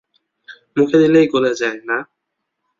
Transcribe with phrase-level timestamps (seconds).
[0.77, 1.97] মুখে দিলেই গলে যায়, না?